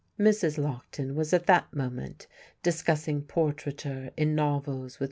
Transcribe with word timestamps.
Mrs. 0.19 0.57
Lockton 0.57 1.13
was 1.13 1.31
at 1.31 1.45
that 1.45 1.71
moment 1.75 2.25
discussing 2.63 3.21
portraiture 3.21 4.09
in 4.17 4.33
novels 4.33 4.95
with 4.97 4.99
M. 4.99 4.99